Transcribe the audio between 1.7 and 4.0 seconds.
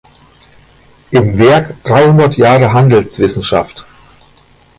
„Dreihundert Jahre Handelswissenschaft.